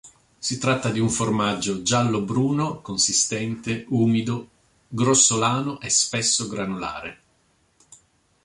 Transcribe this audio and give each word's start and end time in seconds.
Si 0.39 0.57
tratta 0.57 0.89
di 0.89 0.99
un 0.99 1.11
formaggio 1.11 1.83
giallo-bruno, 1.83 2.81
consistente, 2.81 3.85
umido, 3.89 4.49
grossolano 4.87 5.79
e 5.79 5.91
spesso 5.91 6.47
granulare. 6.47 7.21